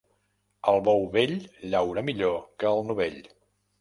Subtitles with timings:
[0.71, 1.35] El bou vell
[1.73, 3.21] llaura millor que el novell.